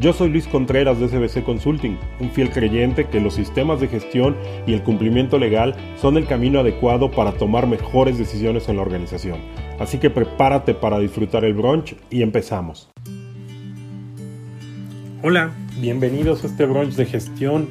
[0.00, 4.34] Yo soy Luis Contreras de SBC Consulting, un fiel creyente que los sistemas de gestión
[4.66, 9.38] y el cumplimiento legal son el camino adecuado para tomar mejores decisiones en la organización.
[9.78, 12.90] Así que prepárate para disfrutar el brunch y empezamos.
[15.22, 17.68] Hola, bienvenidos a este brunch de gestión.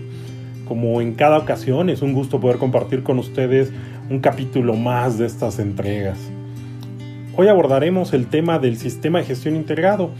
[0.65, 3.73] Como en cada ocasión, es un gusto poder compartir con ustedes
[4.09, 6.19] un capítulo más de estas entregas.
[7.35, 10.11] Hoy abordaremos el tema del sistema de gestión integrado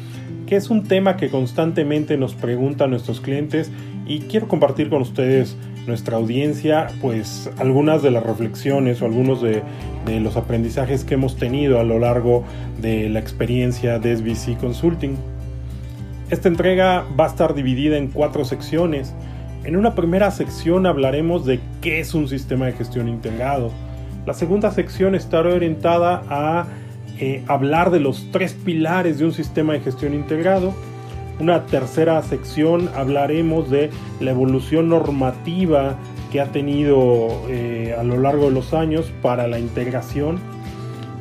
[0.56, 3.72] es un tema que constantemente nos preguntan nuestros clientes
[4.06, 5.56] y quiero compartir con ustedes
[5.88, 9.64] nuestra audiencia pues algunas de las reflexiones o algunos de,
[10.20, 12.44] los aprendizajes que hemos tenido a lo largo
[12.82, 15.16] de la experiencia de SBC Consulting.
[16.30, 19.14] Esta entrega va a estar dividida en cuatro secciones.
[19.64, 23.72] En una primera sección hablaremos de qué es un sistema de gestión integrado.
[24.26, 26.66] La segunda sección estará orientada a
[27.26, 30.76] eh, hablar de los tres pilares de un sistema de gestión integrado.
[31.40, 35.96] Una tercera sección hablaremos de la evolución normativa
[36.34, 40.38] que ha tenido eh, a lo largo de los años para la integración.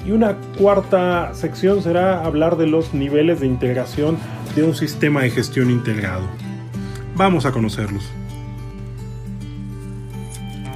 [0.04, 4.18] Y una cuarta sección será hablar de los niveles de integración
[4.56, 6.24] de un sistema de gestión integrado.
[7.14, 8.10] Vamos a conocerlos.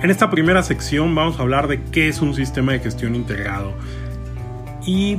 [0.05, 3.73] En esta primera sección vamos a hablar de qué es un sistema de gestión integrado
[4.87, 5.19] y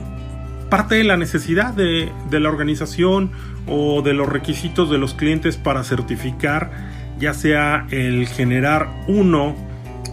[0.69, 3.31] parte de la necesidad de, la organización
[3.67, 6.71] o de los requisitos de los clientes para certificar,
[7.19, 9.55] ya sea el generar uno,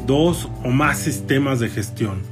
[0.06, 2.22] dos o más sistemas de gestión.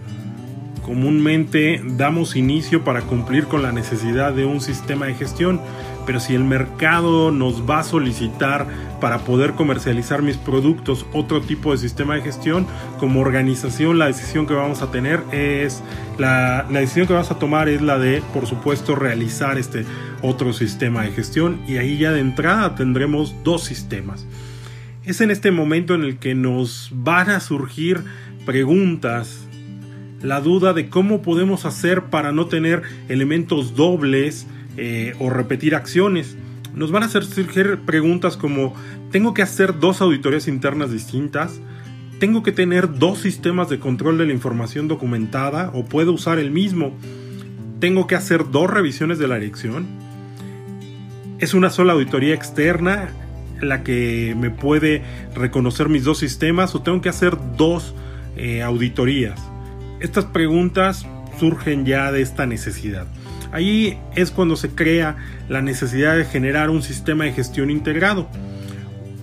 [0.82, 5.60] Comúnmente damos inicio para cumplir con la necesidad de un sistema de gestión,
[6.06, 8.66] pero si el mercado nos va a solicitar
[9.00, 12.66] para poder comercializar mis productos otro tipo de sistema de gestión,
[12.98, 15.82] como organización la decisión que vamos a tener es,
[16.18, 19.84] la, la decisión que vamos a tomar es la de, por supuesto, realizar este
[20.22, 24.26] otro sistema de gestión y ahí ya de entrada tendremos dos sistemas.
[25.04, 28.04] Es en este momento en el que nos van a surgir
[28.46, 29.48] preguntas
[30.22, 34.46] la duda de cómo podemos hacer para no tener elementos dobles
[34.76, 36.36] eh, o repetir acciones.
[36.74, 38.74] Nos van a hacer surgir preguntas como,
[39.10, 41.60] ¿tengo que hacer dos auditorías internas distintas?
[42.18, 46.50] ¿Tengo que tener dos sistemas de control de la información documentada o puedo usar el
[46.50, 46.92] mismo?
[47.80, 49.86] ¿Tengo que hacer dos revisiones de la dirección?
[51.40, 53.10] ¿Es una sola auditoría externa
[53.60, 55.02] la que me puede
[55.34, 57.94] reconocer mis dos sistemas o tengo que hacer dos
[58.36, 59.40] eh, auditorías?
[59.98, 61.06] Estas preguntas
[61.38, 63.06] surgen ya de esta necesidad.
[63.52, 65.16] Ahí es cuando se crea
[65.48, 68.26] la necesidad de generar un sistema de gestión integrado.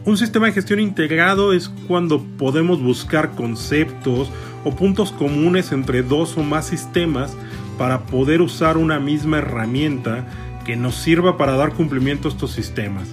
[0.06, 4.32] Un sistema de gestión integrado es cuando podemos buscar conceptos
[4.64, 7.36] o puntos comunes entre dos o más sistemas
[7.78, 10.26] para poder usar una misma herramienta
[10.64, 13.10] que nos sirva para dar cumplimiento a estos sistemas,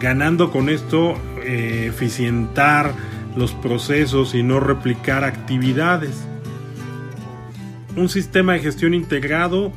[0.00, 1.14] ganando con esto
[1.44, 2.94] eh, eficientar
[3.36, 6.26] los procesos y no replicar actividades.
[7.96, 9.72] Un sistema de gestión integrado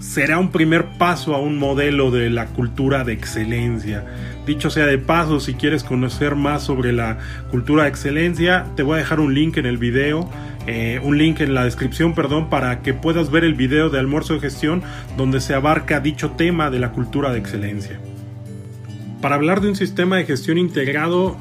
[0.00, 4.04] será un primer paso a un modelo de la cultura de excelencia.
[4.46, 7.18] Dicho sea de paso, si quieres conocer más sobre la
[7.50, 10.28] cultura de excelencia, te voy a dejar un link en el video,
[10.66, 14.34] eh, un link en la descripción, perdón, para que puedas ver el video de almuerzo
[14.34, 14.82] de gestión
[15.18, 18.00] donde se abarca dicho tema de la cultura de excelencia.
[19.20, 21.36] Para hablar de un sistema de gestión integrado,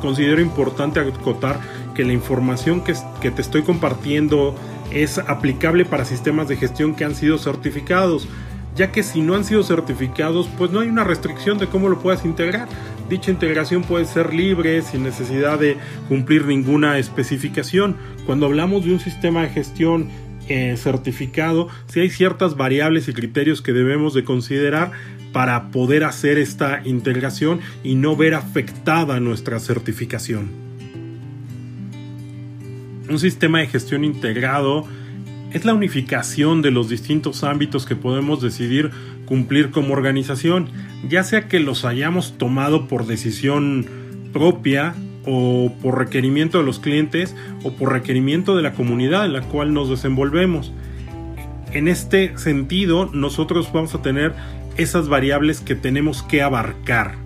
[0.00, 1.58] considero importante acotar
[1.96, 4.54] que la información que, que te estoy compartiendo
[4.92, 8.28] es aplicable para sistemas de gestión que han sido certificados,
[8.74, 11.98] ya que si no han sido certificados, pues no hay una restricción de cómo lo
[11.98, 12.68] puedas integrar.
[13.08, 15.76] Dicha integración puede ser libre, sin necesidad de
[16.08, 17.96] cumplir ninguna especificación.
[18.26, 20.08] Cuando hablamos de un sistema de gestión
[20.48, 24.92] eh, certificado, si hay ciertas variables y criterios que debemos de considerar
[25.32, 30.67] para poder hacer esta integración y no ver afectada nuestra certificación.
[33.08, 34.86] Un sistema de gestión integrado
[35.52, 38.90] es la unificación de los distintos ámbitos que podemos decidir
[39.24, 40.68] cumplir como organización,
[41.08, 43.86] ya sea que los hayamos tomado por decisión
[44.32, 44.94] propia
[45.24, 49.72] o por requerimiento de los clientes o por requerimiento de la comunidad en la cual
[49.72, 50.72] nos desenvolvemos.
[51.72, 54.34] En este sentido, nosotros vamos a tener
[54.76, 57.16] esas variables que tenemos que abarcar.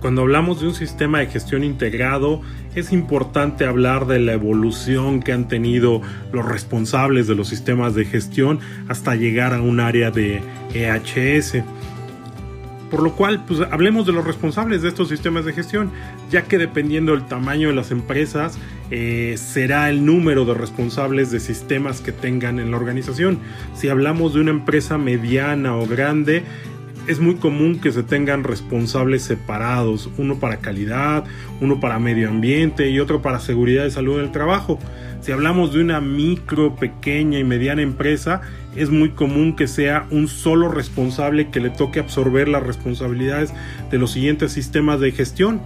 [0.00, 2.40] Cuando hablamos de un sistema de gestión integrado,
[2.74, 6.00] es importante hablar de la evolución que han tenido
[6.32, 10.42] los responsables de los sistemas de gestión hasta llegar a un área de
[10.74, 11.64] EHS.
[12.90, 15.92] Por lo cual, pues hablemos de los responsables de estos sistemas de gestión,
[16.28, 18.58] ya que dependiendo del tamaño de las empresas,
[18.90, 23.38] eh, será el número de responsables de sistemas que tengan en la organización.
[23.74, 26.42] Si hablamos de una empresa mediana o grande,
[27.10, 31.24] es muy común que se tengan responsables separados, uno para calidad,
[31.60, 34.78] uno para medio ambiente y otro para seguridad y salud del trabajo.
[35.20, 38.42] Si hablamos de una micro, pequeña y mediana empresa,
[38.76, 43.52] es muy común que sea un solo responsable que le toque absorber las responsabilidades
[43.90, 45.60] de los siguientes sistemas de gestión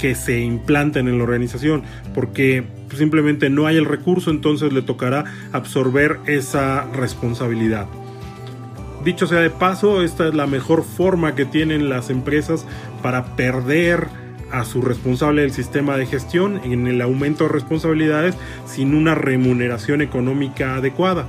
[0.00, 1.82] que se implanten en la organización,
[2.14, 2.64] porque
[2.96, 7.86] simplemente no hay el recurso, entonces le tocará absorber esa responsabilidad.
[9.08, 12.66] Dicho sea de paso, esta es la mejor forma que tienen las empresas
[13.02, 14.06] para perder
[14.52, 18.34] a su responsable del sistema de gestión en el aumento de responsabilidades
[18.66, 21.26] sin una remuneración económica adecuada.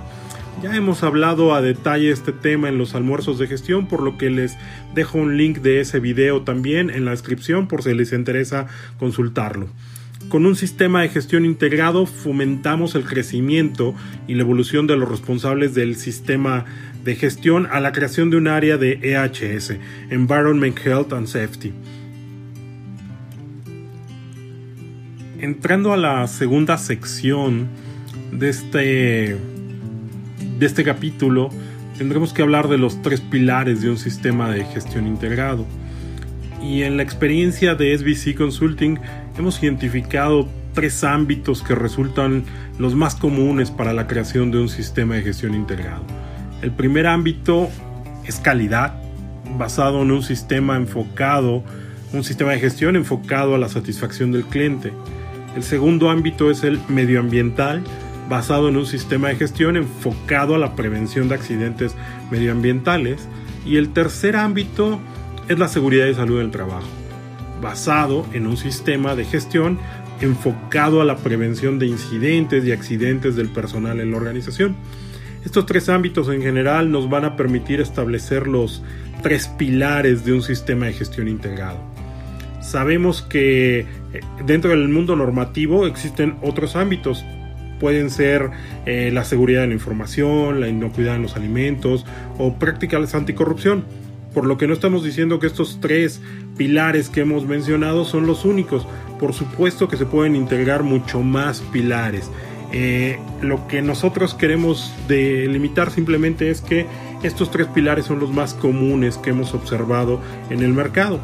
[0.62, 4.30] Ya hemos hablado a detalle este tema en los almuerzos de gestión, por lo que
[4.30, 4.58] les
[4.94, 8.68] dejo un link de ese video también en la descripción por si les interesa
[8.98, 9.70] consultarlo.
[10.28, 13.96] Con un sistema de gestión integrado fomentamos el crecimiento
[14.28, 16.66] y la evolución de los responsables del sistema
[17.04, 19.78] de gestión a la creación de un área de EHS,
[20.10, 21.74] Environment Health and Safety
[25.42, 27.68] entrando a la segunda sección
[28.31, 29.38] de este,
[30.60, 31.50] de este capítulo,
[31.98, 35.66] tendremos que hablar de los tres pilares de un sistema de gestión integrado.
[36.62, 39.00] Y en la experiencia de SBC Consulting
[39.38, 42.44] hemos identificado tres ámbitos que resultan
[42.78, 46.04] los más comunes para la creación de un sistema de gestión integrado.
[46.62, 47.70] El primer ámbito
[48.26, 49.02] es calidad,
[49.58, 51.64] basado en un sistema enfocado,
[52.12, 54.92] un sistema de gestión enfocado a la satisfacción del cliente.
[55.56, 57.82] El segundo ámbito es el medioambiental,
[58.28, 61.96] basado en un sistema de gestión enfocado a la prevención de accidentes
[62.30, 63.28] medioambientales.
[63.66, 65.00] Y el tercer ámbito
[65.48, 66.88] es la seguridad y salud del trabajo,
[67.62, 69.80] basado en un sistema de gestión
[70.20, 74.76] enfocado a la prevención de incidentes y accidentes del personal en la organización.
[75.46, 78.84] Estos tres ámbitos en general nos van a permitir establecer los
[79.22, 81.80] tres pilares de un sistema de gestión integrado.
[82.62, 83.86] Sabemos que eh,
[84.46, 87.26] dentro del mundo normativo existen otros ámbitos.
[87.80, 88.52] Pueden ser
[88.86, 92.06] eh, la seguridad de la información, la inocuidad en los alimentos
[92.38, 93.86] o prácticas anticorrupción.
[94.34, 96.22] Por lo que no estamos diciendo que estos tres
[96.58, 98.86] pilares que hemos mencionado son los únicos.
[99.20, 102.30] Por supuesto que se pueden integrar mucho más pilares.
[102.71, 106.86] Eh, lo que nosotros queremos delimitar simplemente es que
[107.24, 111.19] estos tres pilares son los más comunes que hemos observado en el mercado.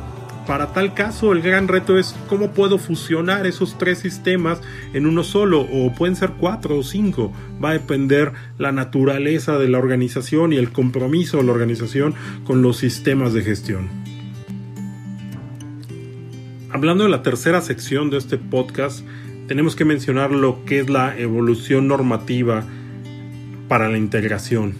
[0.48, 4.62] Para tal caso, el gran reto es cómo puedo fusionar esos tres sistemas
[4.94, 7.34] en uno solo, o pueden ser cuatro o cinco.
[7.64, 12.14] Va a depender la naturaleza de la organización y el compromiso de la organización
[12.44, 13.90] con los sistemas de gestión.
[16.72, 19.04] Hablando de la tercera sección de este podcast,
[19.48, 22.64] tenemos que mencionar lo que es la evolución normativa
[23.68, 24.76] para la integración.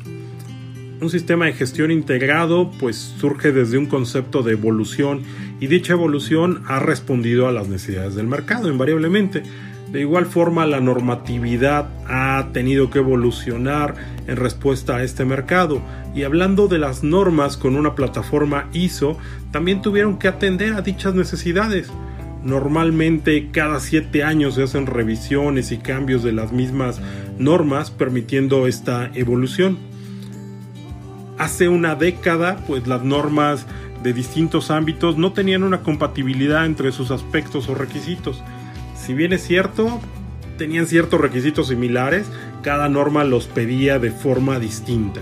[1.02, 5.24] Un sistema de gestión integrado pues surge desde un concepto de evolución
[5.60, 9.44] y dicha evolución ha respondido a las necesidades del mercado invariablemente.
[9.92, 13.96] De igual forma, la normatividad ha tenido que evolucionar
[14.26, 15.82] en respuesta a este mercado.
[16.16, 19.18] Y hablando de las normas con una plataforma ISO,
[19.52, 21.90] también tuvieron que atender a dichas necesidades.
[22.46, 27.02] Normalmente cada siete años se hacen revisiones y cambios de las mismas
[27.40, 29.80] normas, permitiendo esta evolución.
[31.40, 33.66] Hace una década, pues las normas
[34.04, 38.44] de distintos ámbitos no tenían una compatibilidad entre sus aspectos o requisitos.
[38.96, 40.00] Si bien es cierto,
[40.60, 42.28] tenían ciertos requisitos similares,
[42.62, 45.22] cada norma los pedía de forma distinta.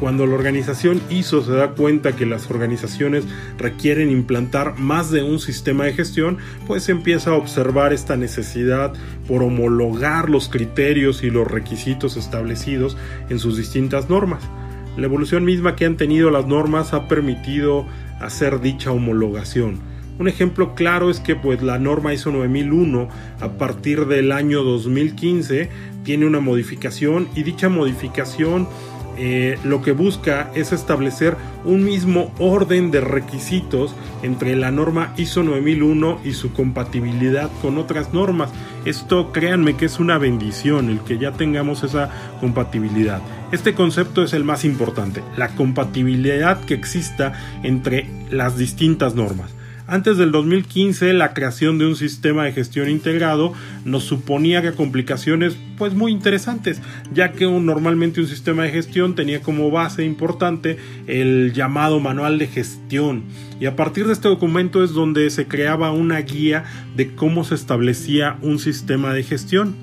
[0.00, 3.24] Cuando la organización ISO se da cuenta que las organizaciones
[3.56, 6.36] requieren implantar más de un sistema de gestión,
[6.66, 8.92] pues empieza a observar esta necesidad
[9.26, 12.96] por homologar los criterios y los requisitos establecidos
[13.30, 14.42] en sus distintas normas.
[14.98, 17.86] La evolución misma que han tenido las normas ha permitido
[18.20, 19.78] hacer dicha homologación.
[20.18, 23.08] Un ejemplo claro es que pues la norma ISO 9001
[23.40, 25.68] a partir del año 2015
[26.04, 28.66] tiene una modificación y dicha modificación
[29.18, 35.42] eh, lo que busca es establecer un mismo orden de requisitos entre la norma ISO
[35.42, 38.50] 9001 y su compatibilidad con otras normas.
[38.84, 43.20] Esto créanme que es una bendición el que ya tengamos esa compatibilidad.
[43.52, 47.32] Este concepto es el más importante, la compatibilidad que exista
[47.62, 49.54] entre las distintas normas.
[49.88, 53.52] Antes del 2015, la creación de un sistema de gestión integrado
[53.84, 59.42] nos suponía que complicaciones pues muy interesantes, ya que normalmente un sistema de gestión tenía
[59.42, 63.22] como base importante el llamado manual de gestión.
[63.60, 66.64] Y a partir de este documento es donde se creaba una guía
[66.96, 69.76] de cómo se establecía un sistema de gestión.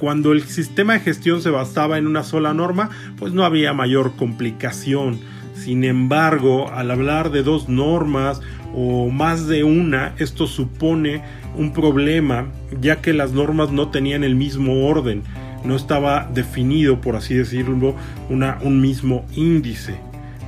[0.00, 4.16] Cuando el sistema de gestión se basaba en una sola norma, pues no había mayor
[4.16, 5.20] complicación.
[5.54, 8.40] Sin embargo, al hablar de dos normas
[8.74, 11.22] o más de una, esto supone
[11.56, 12.46] un problema
[12.80, 15.22] ya que las normas no tenían el mismo orden,
[15.64, 17.94] no estaba definido, por así decirlo,
[18.28, 19.96] un mismo índice.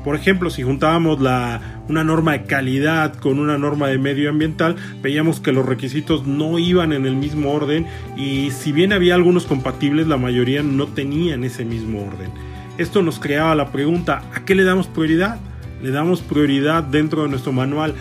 [0.05, 5.53] Por ejemplo, si juntábamos una norma de calidad con una norma de medioambiental, veíamos que
[5.53, 7.87] los requisitos no iban en el mismo orden
[8.17, 12.31] y si bien había algunos compatibles, la mayoría no tenían ese mismo orden.
[12.79, 15.39] Esto nos creaba la pregunta, ¿a qué le damos prioridad?
[15.83, 17.95] ¿Le damos prioridad dentro de nuestro manual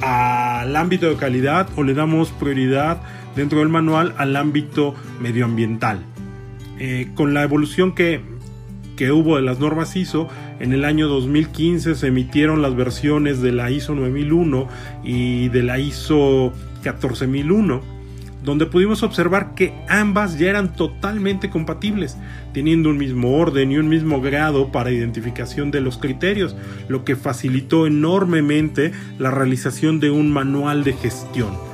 [0.00, 3.00] al ámbito de calidad o le damos prioridad
[3.36, 6.00] dentro del manual al ámbito medioambiental?
[6.80, 8.20] Eh, con la evolución que,
[8.96, 10.28] que hubo de las normas ISO,
[10.58, 14.68] en el año 2015 se emitieron las versiones de la ISO 9001
[15.04, 16.52] y de la ISO
[16.82, 17.97] 14001
[18.42, 22.16] donde pudimos observar que ambas ya eran totalmente compatibles,
[22.52, 26.56] teniendo un mismo orden y un mismo grado para identificación de los criterios,
[26.88, 31.67] lo que facilitó enormemente la realización de un manual de gestión.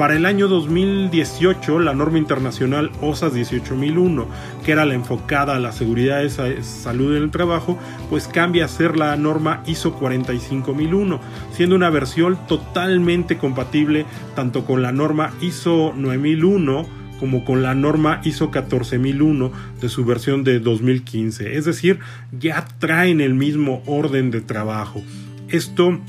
[0.00, 4.26] Para el año 2018, la norma internacional OSAS 18001,
[4.64, 7.78] que era la enfocada a la seguridad de salud en el trabajo,
[8.08, 11.20] pues cambia a ser la norma ISO 45001,
[11.52, 16.86] siendo una versión totalmente compatible tanto con la norma ISO 9001
[17.20, 19.52] como con la norma ISO 14001
[19.82, 21.58] de su versión de 2015.
[21.58, 21.98] Es decir,
[22.32, 25.02] ya traen el mismo orden de trabajo.
[25.50, 26.00] Esto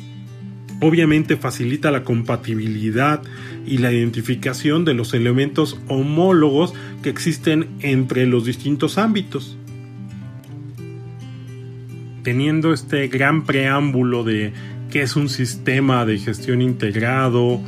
[0.81, 3.21] obviamente facilita la compatibilidad
[3.65, 6.73] y la identificación de los elementos homólogos
[7.03, 9.57] que existen entre los distintos ámbitos.
[12.23, 14.53] Teniendo este gran preámbulo de
[14.89, 17.61] qué es un sistema de gestión integrado,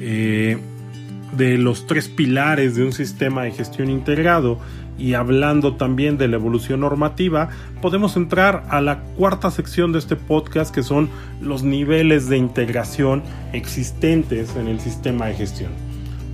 [0.00, 0.58] eh,
[1.36, 4.58] de los tres pilares de un sistema de gestión integrado
[4.98, 7.50] y hablando también de la evolución normativa,
[7.80, 11.08] podemos entrar a la cuarta sección de este podcast que son
[11.40, 15.70] los niveles de integración existentes en el sistema de gestión.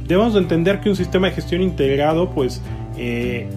[0.08, 2.62] Debemos entender que un sistema de gestión integrado pues
[2.96, 3.48] eh,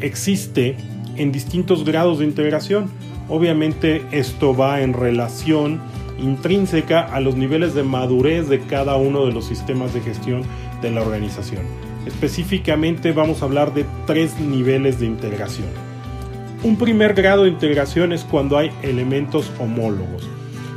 [0.00, 0.76] existe
[1.16, 2.90] en distintos grados de integración.
[3.28, 5.80] Obviamente esto va en relación
[6.18, 10.42] intrínseca a los niveles de madurez de cada uno de los sistemas de gestión
[10.82, 11.62] de la organización.
[12.06, 15.68] Específicamente vamos a hablar de tres niveles de integración.
[16.62, 20.28] Un primer grado de integración es cuando hay elementos homólogos.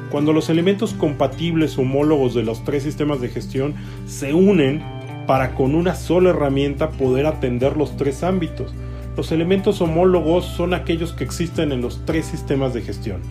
[0.10, 4.82] Cuando los elementos compatibles homólogos de los tres sistemas de gestión se unen
[5.28, 8.74] para con una sola herramienta poder atender los tres ámbitos.
[9.18, 13.22] Los elementos homólogos son aquellos que existen en los tres sistemas de gestión.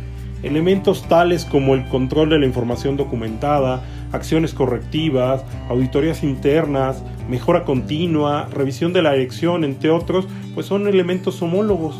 [0.43, 3.83] Elementos tales como el control de la información documentada,
[4.17, 11.41] acciones correctivas, auditorías internas, mejora continua, revisión de la elección, entre otros, pues son elementos
[11.43, 11.97] homólogos,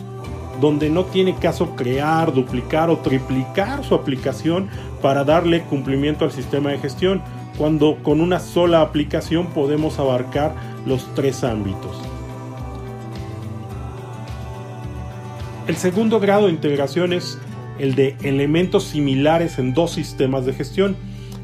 [0.61, 4.69] donde no tiene caso crear, duplicar o triplicar su aplicación
[5.03, 7.23] para darle cumplimiento al sistema de gestión,
[7.59, 10.55] cuando con una sola aplicación podemos abarcar
[10.87, 12.01] los tres ámbitos.
[15.67, 17.39] El segundo grado de integración es
[17.79, 20.97] el de elementos similares en dos sistemas de gestión.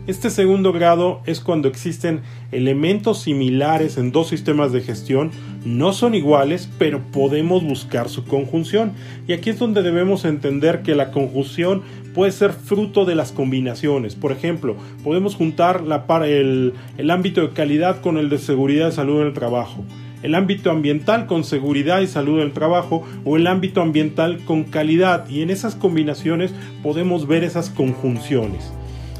[0.08, 5.30] Este segundo grado es cuando existen elementos similares en dos sistemas de gestión,
[5.64, 8.94] no son iguales, pero podemos buscar su conjunción.
[9.28, 11.82] Y aquí es donde debemos entender que la conjunción
[12.16, 14.16] puede ser fruto de las combinaciones.
[14.16, 15.84] Por ejemplo, podemos juntar
[16.24, 19.84] el ámbito de calidad con el de seguridad y salud en el trabajo
[20.22, 24.62] el ámbito ambiental con seguridad y salud en el trabajo o el ámbito ambiental con
[24.62, 28.72] calidad y en esas combinaciones podemos ver esas conjunciones.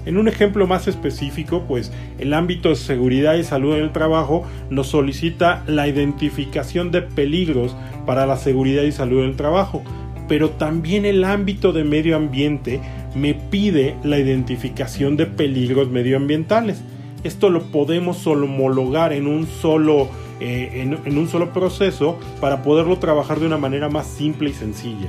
[0.05, 4.45] En un ejemplo más específico, pues el ámbito de seguridad y salud en el trabajo
[4.69, 9.83] nos solicita la identificación de peligros para la seguridad y salud en el trabajo,
[10.29, 12.81] pero también el ámbito de medio ambiente
[13.15, 16.83] me pide la identificación de peligros medioambientales.
[17.23, 20.09] Esto lo podemos homologar en un solo
[20.41, 24.53] eh, en, en un solo proceso para poderlo trabajar de una manera más simple y
[24.53, 25.09] sencilla.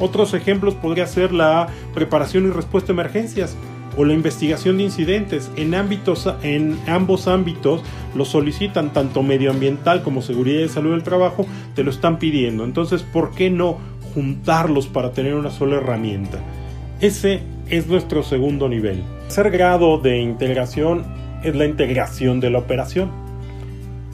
[0.00, 3.56] Otros ejemplos podría ser la preparación y respuesta a emergencias
[3.96, 5.50] o la investigación de incidentes.
[5.56, 7.82] En, ámbitos, en ambos ámbitos
[8.14, 12.64] lo solicitan tanto medioambiental como seguridad y salud del trabajo, te lo están pidiendo.
[12.64, 13.78] Entonces, ¿por qué no
[14.14, 16.38] juntarlos para tener una sola herramienta?
[17.00, 18.98] Ese es nuestro segundo nivel.
[18.98, 21.04] El tercer grado de integración
[21.42, 23.10] es la integración de la operación.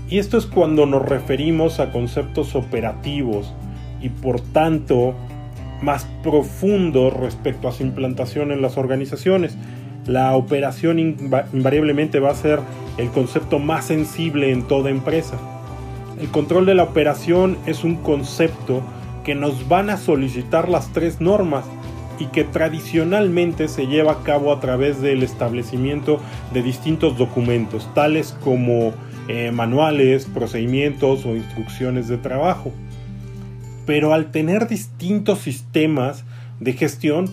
[0.09, 3.53] Y esto es cuando nos referimos a conceptos operativos
[4.01, 5.15] y por tanto
[5.83, 9.57] más profundos respecto a su implantación en las organizaciones.
[10.07, 12.61] La operación invariablemente va a ser
[12.97, 15.37] el concepto más sensible en toda empresa.
[16.21, 18.83] El control de la operación es un concepto
[19.25, 21.65] que nos van a solicitar las tres normas
[22.19, 26.21] y que tradicionalmente se lleva a cabo a través del establecimiento
[26.53, 28.93] de distintos documentos, tales como
[29.29, 32.73] eh, manuales, procedimientos o instrucciones de trabajo.
[33.89, 36.27] Pero al tener distintos sistemas
[36.61, 37.25] de gestión,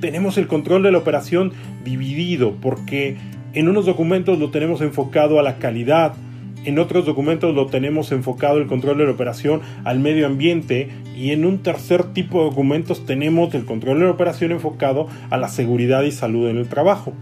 [0.00, 1.52] tenemos el control de la operación
[1.84, 3.18] dividido, porque
[3.52, 6.14] en unos documentos lo tenemos enfocado a la calidad,
[6.64, 11.30] en otros documentos lo tenemos enfocado el control de la operación al medio ambiente y
[11.30, 15.46] en un tercer tipo de documentos tenemos el control de la operación enfocado a la
[15.46, 17.12] seguridad y salud en el trabajo.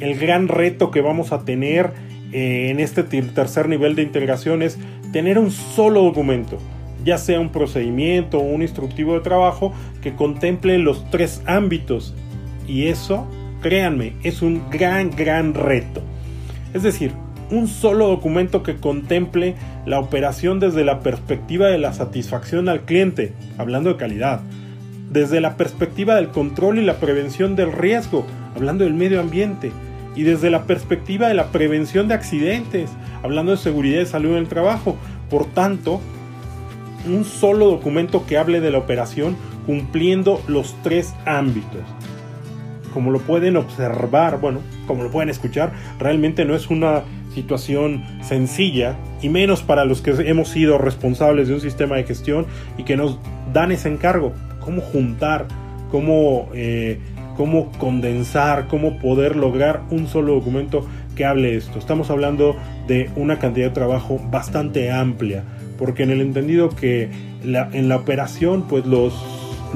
[0.00, 1.92] El gran reto que vamos a tener
[2.32, 4.80] eh, en este tercer nivel de integración es
[5.12, 6.58] tener un solo documento,
[7.04, 12.14] ya sea un procedimiento o un instructivo de trabajo que contemple los tres ámbitos.
[12.66, 13.26] Y eso,
[13.62, 16.02] créanme, es un gran, gran reto.
[16.74, 17.12] Es decir,
[17.50, 23.32] un solo documento que contemple la operación desde la perspectiva de la satisfacción al cliente,
[23.58, 24.40] hablando de calidad,
[25.10, 29.72] desde la perspectiva del control y la prevención del riesgo, hablando del medio ambiente,
[30.14, 32.90] y desde la perspectiva de la prevención de accidentes,
[33.22, 34.96] hablando de seguridad y salud en el trabajo.
[35.28, 36.00] Por tanto,
[37.06, 41.82] un solo documento que hable de la operación cumpliendo los tres ámbitos.
[42.92, 47.04] Como lo pueden observar, bueno, como lo pueden escuchar, realmente no es una
[47.34, 52.46] situación sencilla y menos para los que hemos sido responsables de un sistema de gestión
[52.76, 53.18] y que nos
[53.52, 55.46] dan ese encargo, cómo juntar,
[55.90, 56.98] cómo, eh,
[57.36, 61.78] cómo condensar, cómo poder lograr un solo documento que hable esto.
[61.78, 65.44] Estamos hablando de una cantidad de trabajo bastante amplia,
[65.80, 67.10] porque en el entendido que
[67.42, 69.14] en la operación, pues los,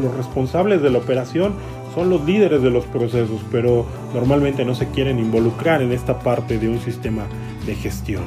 [0.01, 1.55] los responsables de la operación
[1.95, 6.59] son los líderes de los procesos, pero normalmente no se quieren involucrar en esta parte
[6.59, 7.25] de un sistema
[7.67, 8.25] de gestión.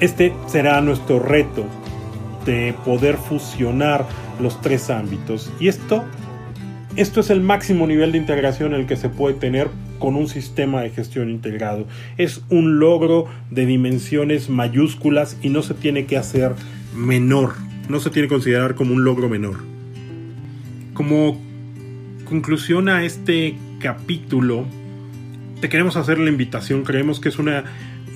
[0.00, 1.64] Este será nuestro reto
[2.44, 4.06] de poder fusionar
[4.40, 5.52] los tres ámbitos.
[5.60, 6.04] Y esto,
[6.96, 10.82] esto es el máximo nivel de integración el que se puede tener con un sistema
[10.82, 11.86] de gestión integrado.
[12.18, 16.52] Es un logro de dimensiones mayúsculas y no se tiene que hacer
[16.94, 17.54] menor,
[17.88, 19.58] no se tiene que considerar como un logro menor.
[20.94, 21.40] Como
[22.24, 24.66] conclusión a este capítulo,
[25.60, 26.82] te queremos hacer la invitación.
[26.82, 27.64] Creemos que es una,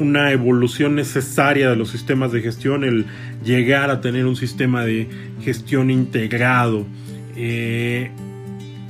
[0.00, 3.06] una evolución necesaria de los sistemas de gestión, el
[3.44, 5.08] llegar a tener un sistema de
[5.42, 6.86] gestión integrado.
[7.36, 8.10] Eh,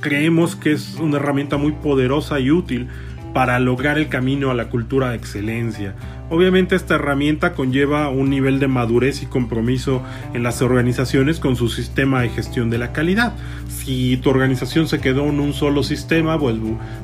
[0.05, 2.89] creemos que es una herramienta muy poderosa y útil
[3.33, 5.95] para lograr el camino a la cultura de excelencia.
[6.29, 10.03] Obviamente esta herramienta conlleva un nivel de madurez y compromiso
[10.35, 13.33] en las organizaciones con su sistema de gestión de la calidad.
[13.67, 16.55] Si tu organización se quedó en un solo sistema, pues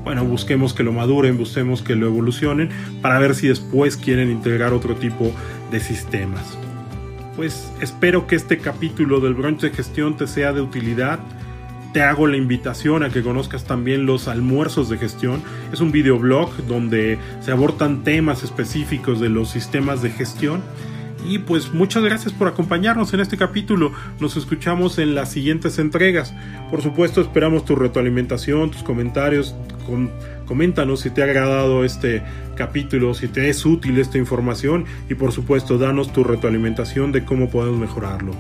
[0.04, 2.70] bueno, busquemos que lo maduren, busquemos que lo evolucionen
[3.02, 5.32] para ver si después quieren integrar otro tipo
[5.72, 6.56] de sistemas.
[7.36, 11.20] Pues espero que este capítulo del brunch de gestión te sea de utilidad
[11.94, 15.42] te hago la invitación a que conozcas también los almuerzos de gestión.
[15.74, 20.62] Es un videoblog donde se abordan temas específicos de los sistemas de gestión.
[21.28, 23.92] Y pues muchas gracias por acompañarnos en este capítulo.
[24.20, 26.34] Nos escuchamos en las siguientes entregas.
[26.72, 29.56] Por supuesto esperamos tu retroalimentación, tus comentarios.
[30.48, 32.24] coméntanos si te ha agradado este
[32.56, 37.50] capítulo, si te es útil esta información y por supuesto danos tu retroalimentación de cómo
[37.50, 38.34] podemos mejorarlo.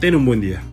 [0.00, 0.62] Ten un buen día.